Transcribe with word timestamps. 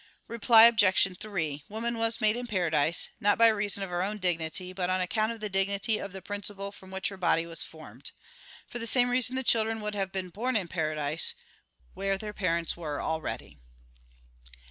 Reply 0.27 0.63
Obj. 0.63 1.15
3: 1.19 1.63
Woman 1.69 1.95
was 1.95 2.19
made 2.19 2.35
in 2.35 2.47
paradise, 2.47 3.09
not 3.19 3.37
by 3.37 3.49
reason 3.49 3.83
of 3.83 3.91
her 3.91 4.01
own 4.01 4.17
dignity, 4.17 4.73
but 4.73 4.89
on 4.89 4.99
account 4.99 5.31
of 5.31 5.41
the 5.41 5.47
dignity 5.47 5.99
of 5.99 6.11
the 6.11 6.23
principle 6.23 6.71
from 6.71 6.89
which 6.89 7.09
her 7.09 7.17
body 7.17 7.45
was 7.45 7.61
formed. 7.61 8.09
For 8.67 8.79
the 8.79 8.87
same 8.87 9.11
reason 9.11 9.35
the 9.35 9.43
children 9.43 9.79
would 9.81 9.93
have 9.93 10.11
been 10.11 10.29
born 10.29 10.55
in 10.55 10.67
paradise, 10.69 11.35
where 11.93 12.17
their 12.17 12.33
parents 12.33 12.75
were 12.75 12.99
already. 12.99 13.59